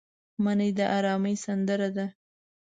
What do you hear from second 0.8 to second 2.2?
ارامۍ سندره ده